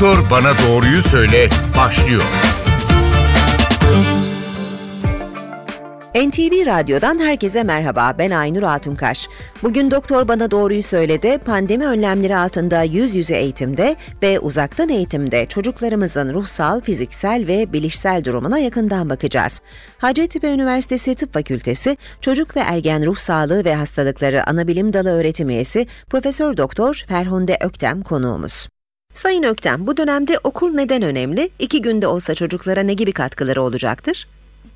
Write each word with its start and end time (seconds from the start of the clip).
Doktor 0.00 0.30
Bana 0.30 0.52
Doğruyu 0.58 1.02
Söyle 1.02 1.50
başlıyor. 1.76 2.22
NTV 6.14 6.66
Radyo'dan 6.66 7.18
herkese 7.18 7.62
merhaba. 7.62 8.14
Ben 8.18 8.30
Aynur 8.30 8.62
Altunkaş. 8.62 9.28
Bugün 9.62 9.90
Doktor 9.90 10.28
Bana 10.28 10.50
Doğruyu 10.50 10.82
Söyledi. 10.82 11.38
Pandemi 11.38 11.86
önlemleri 11.86 12.36
altında 12.36 12.82
yüz 12.82 13.14
yüze 13.14 13.36
eğitimde 13.36 13.96
ve 14.22 14.40
uzaktan 14.40 14.88
eğitimde 14.88 15.46
çocuklarımızın 15.46 16.34
ruhsal, 16.34 16.80
fiziksel 16.80 17.46
ve 17.46 17.72
bilişsel 17.72 18.24
durumuna 18.24 18.58
yakından 18.58 19.10
bakacağız. 19.10 19.60
Hacettepe 19.98 20.52
Üniversitesi 20.52 21.14
Tıp 21.14 21.34
Fakültesi 21.34 21.96
Çocuk 22.20 22.56
ve 22.56 22.60
Ergen 22.60 23.06
Ruh 23.06 23.16
Sağlığı 23.16 23.64
ve 23.64 23.74
Hastalıkları 23.74 24.48
Anabilim 24.48 24.92
Dalı 24.92 25.10
öğretim 25.10 25.50
üyesi 25.50 25.86
Profesör 26.10 26.56
Doktor 26.56 27.04
Ferhunde 27.08 27.58
Öktem 27.60 28.02
konuğumuz. 28.02 28.68
Sayın 29.18 29.42
Öktem, 29.42 29.86
bu 29.86 29.96
dönemde 29.96 30.38
okul 30.44 30.74
neden 30.74 31.02
önemli? 31.02 31.48
İki 31.58 31.82
günde 31.82 32.06
olsa 32.06 32.34
çocuklara 32.34 32.82
ne 32.82 32.94
gibi 32.94 33.12
katkıları 33.12 33.62
olacaktır? 33.62 34.28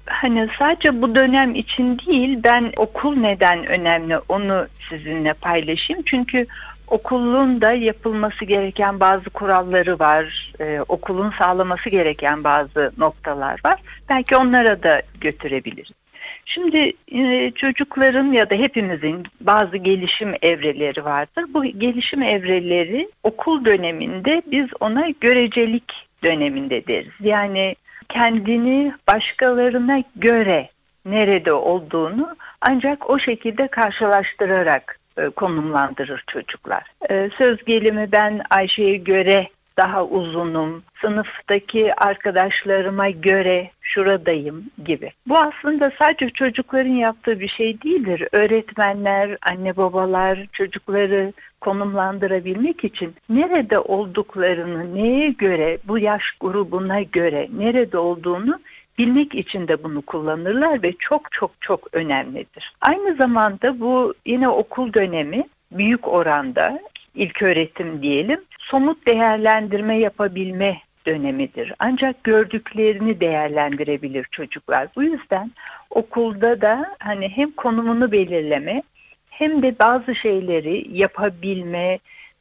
Hani 0.07 0.49
sadece 0.59 1.03
bu 1.03 1.15
dönem 1.15 1.55
için 1.55 1.99
değil 1.99 2.39
ben 2.45 2.73
okul 2.77 3.17
neden 3.17 3.67
önemli 3.67 4.19
onu 4.29 4.67
sizinle 4.89 5.33
paylaşayım. 5.33 6.03
Çünkü 6.07 6.47
okulun 6.87 7.61
da 7.61 7.73
yapılması 7.73 8.45
gereken 8.45 9.01
bazı 9.01 9.31
kuralları 9.31 9.99
var. 9.99 10.53
Ee, 10.61 10.81
okulun 10.89 11.33
sağlaması 11.39 11.89
gereken 11.89 12.45
bazı 12.45 12.93
noktalar 12.99 13.61
var. 13.65 13.81
Belki 14.09 14.37
onlara 14.37 14.83
da 14.83 15.03
götürebiliriz. 15.21 16.02
Şimdi 16.45 16.93
e, 17.13 17.51
çocukların 17.51 18.33
ya 18.33 18.51
da 18.51 18.55
hepimizin 18.55 19.27
bazı 19.41 19.77
gelişim 19.77 20.35
evreleri 20.43 21.05
vardır. 21.05 21.45
Bu 21.55 21.65
gelişim 21.65 22.23
evreleri 22.23 23.09
okul 23.23 23.65
döneminde 23.65 24.43
biz 24.47 24.67
ona 24.81 25.09
görecelik 25.21 25.93
döneminde 26.25 26.87
deriz. 26.87 27.13
Yani 27.21 27.77
kendini 28.09 28.93
başkalarına 29.09 30.03
göre 30.17 30.69
nerede 31.07 31.53
olduğunu 31.53 32.37
ancak 32.61 33.11
o 33.11 33.19
şekilde 33.19 33.69
karşılaştırarak 33.69 34.99
e, 35.19 35.29
konumlandırır 35.29 36.25
çocuklar. 36.27 36.83
E, 37.11 37.31
söz 37.39 37.65
gelimi 37.65 38.09
ben 38.13 38.41
Ayşe'ye 38.51 38.97
göre 38.97 39.49
daha 39.77 40.05
uzunum, 40.05 40.83
sınıftaki 41.01 41.95
arkadaşlarıma 41.95 43.11
göre 43.11 43.71
şuradayım 43.83 44.65
gibi. 44.85 45.11
Bu 45.29 45.39
aslında 45.39 45.93
sadece 45.99 46.31
çocukların 46.31 46.91
yaptığı 46.91 47.41
bir 47.41 47.49
şey 47.49 47.83
değildir. 47.83 48.29
Öğretmenler, 48.33 49.37
anne 49.43 49.77
babalar 49.77 50.47
çocukları 50.53 51.33
konumlandırabilmek 51.61 52.85
için 52.85 53.15
nerede 53.29 53.79
olduklarını, 53.79 54.95
neye 54.95 55.31
göre, 55.31 55.79
bu 55.89 55.99
yaş 55.99 56.23
grubuna 56.41 57.03
göre 57.03 57.49
nerede 57.59 57.99
olduğunu 57.99 58.59
bilmek 58.99 59.35
için 59.35 59.69
de 59.69 59.83
bunu 59.83 60.03
kullanırlar 60.03 60.83
ve 60.83 60.93
çok 60.99 61.33
çok 61.33 61.51
çok 61.61 61.89
önemlidir. 61.93 62.73
Aynı 62.81 63.15
zamanda 63.15 63.81
bu 63.81 64.15
yine 64.27 64.49
okul 64.49 64.93
dönemi 64.93 65.45
büyük 65.73 66.09
oranda 66.09 66.79
ilk 67.15 67.43
öğretim 67.43 68.03
diyelim 68.03 68.41
somut 68.59 69.07
değerlendirme 69.07 69.99
yapabilme 69.99 70.79
dönemidir. 71.07 71.73
Ancak 71.79 72.25
gördüklerini 72.25 73.21
değerlendirebilir 73.21 74.27
çocuklar. 74.31 74.89
Bu 74.97 75.03
yüzden 75.03 75.51
okulda 75.91 76.61
da 76.61 76.95
hani 76.99 77.29
hem 77.29 77.51
konumunu 77.51 78.13
belirleme 78.13 78.83
hem 79.31 79.63
de 79.63 79.79
bazı 79.79 80.15
şeyleri 80.15 80.99
yapabilme, 80.99 81.99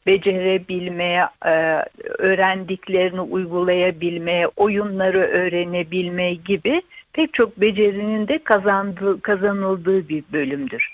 becerebilme, 0.08 1.28
e, 1.46 1.86
öğrendiklerini 2.18 3.22
uygulayabilme, 3.22 4.48
oyunları 4.56 5.20
öğrenebilme 5.20 6.34
gibi 6.34 6.82
pek 7.14 7.34
çok 7.34 7.62
becerinin 7.62 8.28
de 8.28 8.44
kazandığı, 8.44 9.22
kazanıldığı 9.22 10.10
bir 10.10 10.24
bölümdür. 10.34 10.94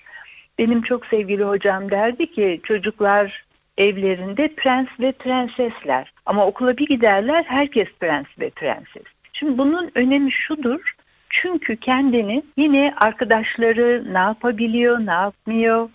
Benim 0.60 0.82
çok 0.82 1.06
sevgili 1.06 1.44
hocam 1.44 1.92
derdi 1.92 2.32
ki 2.32 2.60
çocuklar 2.64 3.47
evlerinde 3.78 4.48
prens 4.48 4.88
ve 5.00 5.12
prensesler 5.12 6.14
ama 6.26 6.46
okula 6.46 6.78
bir 6.78 6.88
giderler 6.88 7.44
herkes 7.48 7.88
prens 8.00 8.26
ve 8.40 8.50
prenses. 8.50 9.04
Şimdi 9.34 9.58
bunun 9.58 9.92
önemi 9.96 10.32
şudur. 10.32 10.96
Çünkü 11.30 11.76
kendini 11.76 12.44
yine 12.58 12.94
arkadaşları 12.98 14.14
ne 14.14 14.20
yapabiliyor, 14.20 15.00
ne 15.00 15.12
yapmıyor, 15.12 15.90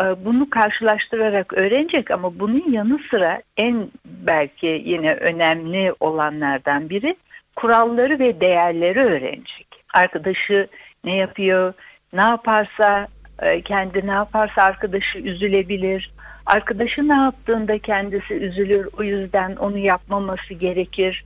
e, 0.00 0.24
bunu 0.24 0.50
karşılaştırarak 0.50 1.52
öğrenecek 1.52 2.10
ama 2.10 2.38
bunun 2.38 2.70
yanı 2.70 2.98
sıra 3.10 3.42
en 3.56 3.88
belki 4.04 4.82
yine 4.84 5.14
önemli 5.14 5.94
olanlardan 6.00 6.90
biri 6.90 7.16
kuralları 7.56 8.18
ve 8.18 8.40
değerleri 8.40 9.00
öğrenecek. 9.00 9.66
Arkadaşı 9.94 10.66
ne 11.04 11.16
yapıyor, 11.16 11.72
ne 12.12 12.20
yaparsa 12.20 13.08
e, 13.42 13.60
kendi 13.60 14.06
ne 14.06 14.12
yaparsa 14.12 14.62
arkadaşı 14.62 15.18
üzülebilir. 15.18 16.10
Arkadaşı 16.46 17.08
ne 17.08 17.14
yaptığında 17.14 17.78
kendisi 17.78 18.34
üzülür. 18.34 18.88
O 18.98 19.02
yüzden 19.02 19.56
onu 19.56 19.78
yapmaması 19.78 20.54
gerekir. 20.54 21.24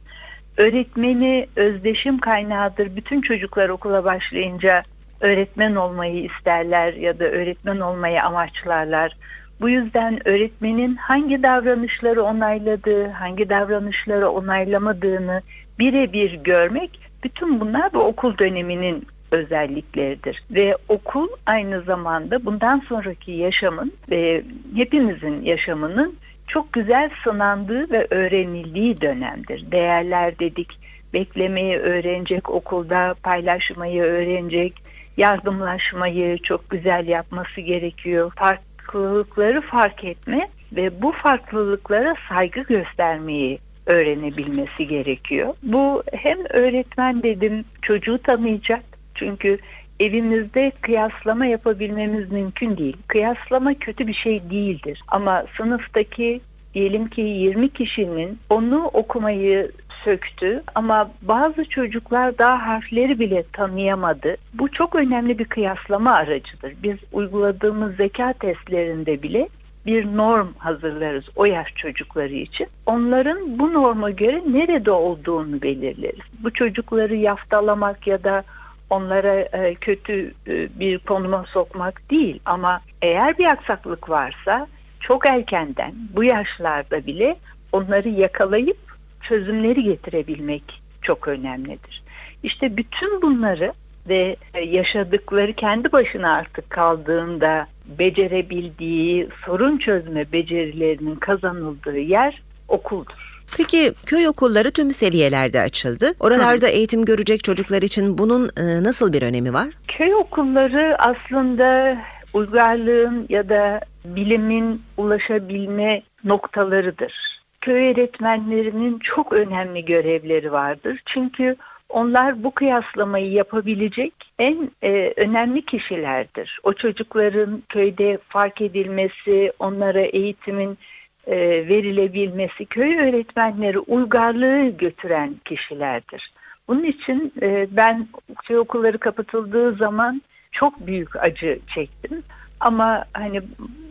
Öğretmeni 0.56 1.46
özdeşim 1.56 2.18
kaynağıdır. 2.18 2.96
Bütün 2.96 3.20
çocuklar 3.20 3.68
okula 3.68 4.04
başlayınca 4.04 4.82
öğretmen 5.20 5.74
olmayı 5.74 6.24
isterler 6.24 6.92
ya 6.92 7.18
da 7.18 7.24
öğretmen 7.24 7.80
olmayı 7.80 8.22
amaçlarlar. 8.22 9.16
Bu 9.60 9.68
yüzden 9.68 10.28
öğretmenin 10.28 10.96
hangi 10.96 11.42
davranışları 11.42 12.22
onayladığı, 12.22 13.08
hangi 13.08 13.48
davranışları 13.48 14.30
onaylamadığını 14.30 15.42
birebir 15.78 16.34
görmek 16.34 17.00
bütün 17.24 17.60
bunlar 17.60 17.92
bu 17.92 17.98
okul 17.98 18.38
döneminin 18.38 19.06
özellikleridir. 19.30 20.42
Ve 20.50 20.76
okul 20.88 21.28
aynı 21.46 21.82
zamanda 21.82 22.44
bundan 22.44 22.82
sonraki 22.88 23.32
yaşamın 23.32 23.92
ve 24.10 24.42
hepimizin 24.76 25.42
yaşamının 25.42 26.16
çok 26.48 26.72
güzel 26.72 27.10
sınandığı 27.24 27.90
ve 27.90 28.06
öğrenildiği 28.10 29.00
dönemdir. 29.00 29.70
Değerler 29.70 30.38
dedik, 30.38 30.78
beklemeyi 31.14 31.78
öğrenecek, 31.78 32.50
okulda 32.50 33.14
paylaşmayı 33.22 34.02
öğrenecek, 34.02 34.74
yardımlaşmayı 35.16 36.38
çok 36.38 36.70
güzel 36.70 37.08
yapması 37.08 37.60
gerekiyor. 37.60 38.32
Farklılıkları 38.36 39.60
fark 39.60 40.04
etme 40.04 40.48
ve 40.72 41.02
bu 41.02 41.12
farklılıklara 41.12 42.14
saygı 42.28 42.60
göstermeyi 42.60 43.58
öğrenebilmesi 43.86 44.86
gerekiyor. 44.88 45.54
Bu 45.62 46.02
hem 46.12 46.38
öğretmen 46.50 47.22
dedim 47.22 47.64
çocuğu 47.82 48.18
tanıyacak 48.18 48.80
çünkü 49.18 49.58
evimizde 50.00 50.72
kıyaslama 50.80 51.46
yapabilmemiz 51.46 52.32
mümkün 52.32 52.76
değil. 52.76 52.96
Kıyaslama 53.06 53.74
kötü 53.74 54.06
bir 54.06 54.14
şey 54.14 54.50
değildir 54.50 55.02
ama 55.08 55.44
sınıftaki 55.56 56.40
diyelim 56.74 57.08
ki 57.08 57.20
20 57.20 57.68
kişinin 57.68 58.38
onu 58.50 58.84
okumayı 58.84 59.70
söktü 60.04 60.62
ama 60.74 61.10
bazı 61.22 61.64
çocuklar 61.64 62.38
daha 62.38 62.66
harfleri 62.66 63.18
bile 63.18 63.44
tanıyamadı. 63.52 64.36
Bu 64.54 64.72
çok 64.72 64.94
önemli 64.94 65.38
bir 65.38 65.44
kıyaslama 65.44 66.12
aracıdır. 66.12 66.72
Biz 66.82 66.96
uyguladığımız 67.12 67.96
zeka 67.96 68.32
testlerinde 68.32 69.22
bile 69.22 69.48
bir 69.86 70.16
norm 70.16 70.48
hazırlarız 70.58 71.24
o 71.36 71.44
yaş 71.44 71.74
çocukları 71.74 72.34
için. 72.34 72.66
Onların 72.86 73.58
bu 73.58 73.72
norma 73.72 74.10
göre 74.10 74.42
nerede 74.46 74.90
olduğunu 74.90 75.62
belirleriz. 75.62 76.24
Bu 76.42 76.50
çocukları 76.52 77.16
yaftalamak 77.16 78.06
ya 78.06 78.24
da 78.24 78.44
onlara 78.90 79.40
e, 79.40 79.74
kötü 79.74 80.34
e, 80.46 80.68
bir 80.80 80.98
konuma 80.98 81.44
sokmak 81.44 82.10
değil 82.10 82.40
ama 82.44 82.80
eğer 83.02 83.38
bir 83.38 83.46
aksaklık 83.46 84.10
varsa 84.10 84.66
çok 85.00 85.26
erkenden 85.26 85.92
bu 86.16 86.24
yaşlarda 86.24 87.06
bile 87.06 87.36
onları 87.72 88.08
yakalayıp 88.08 88.78
çözümleri 89.22 89.82
getirebilmek 89.82 90.62
çok 91.02 91.28
önemlidir. 91.28 92.02
İşte 92.42 92.76
bütün 92.76 93.22
bunları 93.22 93.72
ve 94.08 94.36
yaşadıkları 94.64 95.52
kendi 95.52 95.92
başına 95.92 96.32
artık 96.32 96.70
kaldığında 96.70 97.66
becerebildiği 97.98 99.28
sorun 99.46 99.78
çözme 99.78 100.32
becerilerinin 100.32 101.16
kazanıldığı 101.16 101.98
yer 101.98 102.42
okuldur. 102.68 103.27
Peki 103.56 103.92
köy 104.06 104.28
okulları 104.28 104.70
tüm 104.70 104.92
seviyelerde 104.92 105.60
açıldı. 105.60 106.14
Oralarda 106.20 106.66
Hı. 106.66 106.70
eğitim 106.70 107.04
görecek 107.04 107.44
çocuklar 107.44 107.82
için 107.82 108.18
bunun 108.18 108.50
e, 108.56 108.82
nasıl 108.82 109.12
bir 109.12 109.22
önemi 109.22 109.52
var? 109.52 109.68
Köy 109.88 110.14
okulları 110.14 110.96
aslında 110.98 111.98
uygarlığın 112.34 113.26
ya 113.28 113.48
da 113.48 113.80
bilimin 114.04 114.82
ulaşabilme 114.96 116.02
noktalarıdır 116.24 117.28
köy 117.60 117.90
öğretmenlerinin 117.90 118.98
çok 118.98 119.32
önemli 119.32 119.84
görevleri 119.84 120.52
vardır. 120.52 121.00
Çünkü 121.06 121.56
onlar 121.88 122.42
bu 122.44 122.50
kıyaslamayı 122.50 123.32
yapabilecek 123.32 124.12
en 124.38 124.70
e, 124.82 125.12
önemli 125.16 125.62
kişilerdir. 125.62 126.60
O 126.62 126.72
çocukların 126.72 127.62
köyde 127.68 128.18
fark 128.28 128.60
edilmesi, 128.60 129.52
onlara 129.58 130.00
eğitimin 130.00 130.78
e, 131.28 131.36
verilebilmesi 131.68 132.66
köy 132.66 132.98
öğretmenleri 132.98 133.78
uygarlığı 133.78 134.68
götüren 134.68 135.34
kişilerdir. 135.44 136.32
Bunun 136.68 136.84
için 136.84 137.32
e, 137.42 137.66
ben 137.70 138.08
köy 138.44 138.58
okulları 138.58 138.98
kapatıldığı 138.98 139.72
zaman 139.72 140.22
çok 140.52 140.86
büyük 140.86 141.16
acı 141.16 141.58
çektim. 141.74 142.22
Ama 142.60 143.04
hani 143.12 143.40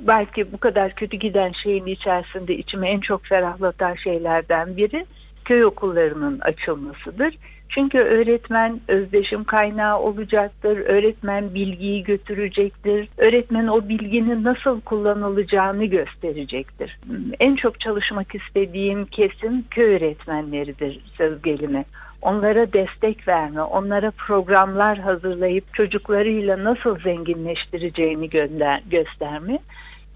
belki 0.02 0.52
bu 0.52 0.58
kadar 0.58 0.96
kötü 0.96 1.18
giden 1.18 1.52
şeyin 1.52 1.86
içerisinde 1.86 2.58
içime 2.58 2.90
en 2.90 3.00
çok 3.00 3.26
ferahlatan 3.26 3.96
şeylerden 3.96 4.78
biri 4.78 5.06
köy 5.46 5.66
okullarının 5.66 6.40
açılmasıdır. 6.40 7.38
Çünkü 7.70 8.00
öğretmen 8.00 8.80
özdeşim 8.88 9.44
kaynağı 9.44 10.00
olacaktır. 10.00 10.78
Öğretmen 10.78 11.54
bilgiyi 11.54 12.04
götürecektir. 12.04 13.10
Öğretmen 13.18 13.68
o 13.68 13.90
bilginin 13.90 14.44
nasıl 14.44 14.82
kullanılacağını 14.82 15.86
gösterecektir. 15.86 17.00
En 17.40 17.56
çok 17.56 17.80
çalışmak 17.80 18.36
istediğim 18.36 19.06
kesim 19.06 19.64
köy 19.70 19.96
öğretmenleridir 19.96 21.00
söz 21.18 21.42
gelimi 21.42 21.86
onlara 22.22 22.74
destek 22.74 23.28
verme, 23.28 23.62
onlara 23.62 24.12
programlar 24.12 24.98
hazırlayıp 24.98 25.74
çocuklarıyla 25.74 26.64
nasıl 26.64 27.00
zenginleştireceğini 27.00 28.30
gönder, 28.30 28.82
gösterme. 28.90 29.60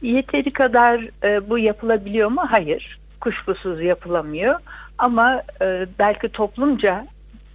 Yeteri 0.02 0.54
kadar 0.54 1.08
e, 1.24 1.50
bu 1.50 1.60
yapılabiliyor 1.60 2.30
mu? 2.30 2.42
Hayır. 2.50 3.00
Kuşkusuz 3.22 3.82
yapılamıyor. 3.82 4.56
Ama 4.98 5.42
e, 5.62 5.86
belki 6.00 6.30
toplumca 6.30 7.08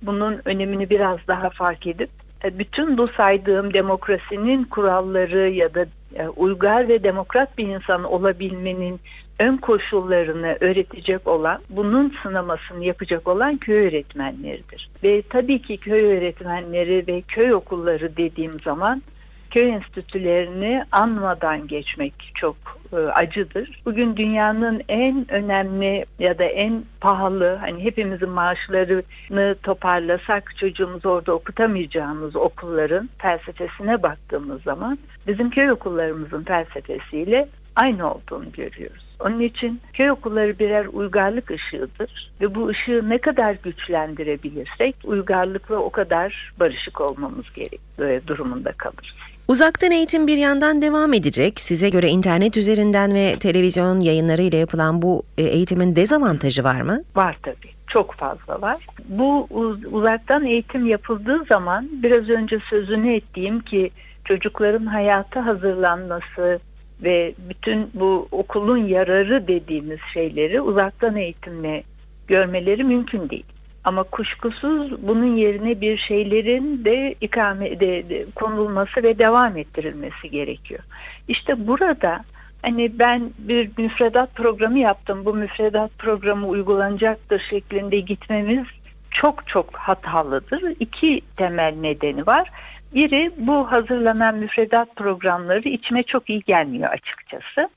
bunun 0.07 0.41
önemini 0.45 0.91
biraz 0.91 1.19
daha 1.29 1.51
fark 1.51 1.87
edip 1.87 2.11
e, 2.45 2.59
bütün 2.59 2.99
bu 2.99 3.09
saydığım 3.09 3.75
demokrasinin 3.75 4.65
kuralları 4.65 5.51
ya 5.51 5.75
da 5.75 5.87
e, 6.15 6.29
uygar 6.29 6.89
ve 6.89 7.03
demokrat 7.03 7.59
bir 7.59 7.69
insan 7.69 8.05
olabilmenin 8.05 9.01
ön 9.39 9.57
koşullarını 9.57 10.57
öğretecek 10.61 11.27
olan, 11.27 11.61
bunun 11.71 12.15
sınamasını 12.23 12.85
yapacak 12.85 13.29
olan 13.29 13.57
köy 13.57 13.87
öğretmenleridir. 13.87 14.89
Ve 15.05 15.23
tabii 15.23 15.63
ki 15.63 15.77
köy 15.77 16.17
öğretmenleri 16.17 17.05
ve 17.07 17.21
köy 17.21 17.55
okulları 17.55 18.17
dediğim 18.17 18.59
zaman 18.65 19.03
köy 19.51 19.71
enstitülerini 19.71 20.85
anmadan 20.93 21.67
geçmek 21.67 22.33
çok 22.35 22.57
e, 22.93 22.97
acıdır. 22.97 23.81
Bugün 23.85 24.17
dünyanın 24.17 24.83
en 24.89 25.31
önemli 25.31 26.05
ya 26.19 26.39
da 26.39 26.45
en 26.45 26.83
pahalı 27.01 27.57
hani 27.61 27.85
hepimizin 27.85 28.29
maaşlarını 28.29 29.55
toparlasak 29.63 30.55
çocuğumuzu 30.57 31.09
orada 31.09 31.33
okutamayacağımız 31.33 32.37
okulların 32.37 33.11
felsefesine 33.19 34.03
baktığımız 34.03 34.63
zaman 34.63 34.99
bizim 35.27 35.51
köy 35.51 35.71
okullarımızın 35.71 36.43
felsefesiyle 36.43 37.49
aynı 37.77 38.15
olduğunu 38.15 38.53
görüyoruz. 38.53 39.07
Onun 39.21 39.41
için 39.41 39.81
köy 39.93 40.11
okulları 40.11 40.59
birer 40.59 40.87
uygarlık 40.93 41.51
ışığıdır 41.51 42.31
ve 42.41 42.55
bu 42.55 42.69
ışığı 42.69 43.09
ne 43.09 43.19
kadar 43.19 43.57
güçlendirebilirsek 43.63 44.97
uygarlıkla 45.05 45.77
o 45.77 45.91
kadar 45.91 46.53
barışık 46.61 47.01
olmamız 47.01 47.45
gerek 47.55 47.81
e, 47.99 48.21
durumunda 48.27 48.73
kalırız. 48.73 49.26
Uzaktan 49.49 49.91
eğitim 49.91 50.27
bir 50.27 50.37
yandan 50.37 50.83
devam 50.83 51.13
edecek. 51.13 51.61
Size 51.61 51.89
göre 51.89 52.09
internet 52.09 52.57
üzerinden 52.57 53.15
ve 53.15 53.37
televizyon 53.39 54.01
yayınları 54.01 54.43
ile 54.43 54.57
yapılan 54.57 55.03
bu 55.03 55.23
e, 55.39 55.43
eğitimin 55.43 55.97
dezavantajı 55.97 56.65
var 56.65 56.81
mı? 56.81 56.99
Var 57.17 57.39
tabii. 57.43 57.77
Çok 57.89 58.15
fazla 58.15 58.63
var. 58.63 58.87
Bu 59.09 59.49
uzaktan 59.93 60.45
eğitim 60.45 60.87
yapıldığı 60.87 61.45
zaman 61.45 61.89
biraz 61.93 62.29
önce 62.29 62.59
sözünü 62.71 63.15
ettiğim 63.15 63.61
ki 63.61 63.91
çocukların 64.25 64.87
hayata 64.87 65.47
hazırlanması 65.47 66.59
ve 67.03 67.35
bütün 67.49 67.91
bu 67.95 68.29
okulun 68.31 68.87
yararı 68.87 69.49
dediğimiz 69.49 69.99
şeyleri 70.15 70.61
uzaktan 70.61 71.17
eğitimle 71.17 71.83
görmeleri 72.29 72.85
mümkün 72.85 73.29
değil. 73.31 73.45
Ama 73.87 74.03
kuşkusuz 74.03 75.07
bunun 75.07 75.37
yerine 75.37 75.81
bir 75.81 75.97
şeylerin 75.97 76.85
de 76.85 77.15
ikame 77.21 77.81
de, 77.81 78.09
de, 78.09 78.27
konulması 78.35 79.03
ve 79.03 79.19
devam 79.19 79.57
ettirilmesi 79.57 80.31
gerekiyor. 80.31 80.81
İşte 81.29 81.67
burada 81.67 82.25
hani 82.63 82.99
ben 82.99 83.31
bir 83.39 83.71
müfredat 83.79 84.35
programı 84.35 84.79
yaptım. 84.79 85.25
Bu 85.25 85.35
müfredat 85.35 85.99
programı 85.99 86.47
uygulanacaktır 86.47 87.43
şeklinde 87.51 88.01
gitmemiz 88.01 88.67
çok 89.11 89.49
çok 89.49 89.77
hatalıdır. 89.77 90.63
İki 90.81 91.21
temel 91.37 91.75
nedeni 91.81 92.27
var. 92.27 92.51
Biri 92.95 93.31
bu 93.37 93.73
hazırlanan 93.73 94.35
müfredat 94.35 94.97
programları 94.97 95.69
içime 95.69 96.03
çok 96.03 96.31
iyi 96.31 96.41
gelmiyor 96.41 96.91
açıkçası. 96.91 97.69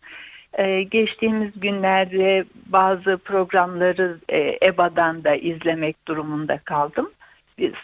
Ee, 0.57 0.83
geçtiğimiz 0.83 1.59
günlerde 1.59 2.45
bazı 2.65 3.17
programları 3.17 4.17
e, 4.29 4.57
EBA'dan 4.65 5.23
da 5.23 5.35
izlemek 5.35 6.07
durumunda 6.07 6.57
kaldım. 6.57 7.09